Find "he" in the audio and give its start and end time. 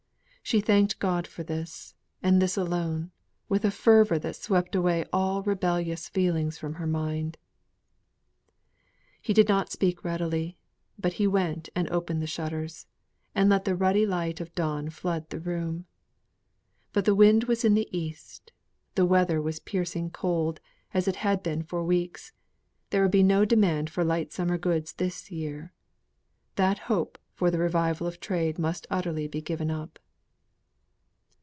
9.21-9.31, 11.13-11.27